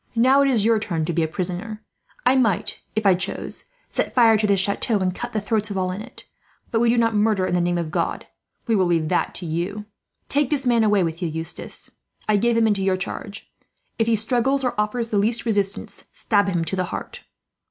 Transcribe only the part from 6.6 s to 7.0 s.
but we do